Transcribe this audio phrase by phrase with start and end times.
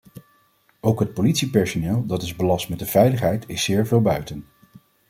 [0.79, 4.45] Ook het politiepersoneel dat is belast met de veiligheid is zeer veel buiten.